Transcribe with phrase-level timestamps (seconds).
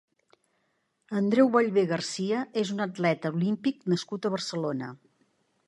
[1.19, 4.93] Andreu Ballbé Garcia és un atleta olímpic nascut a Barcelona.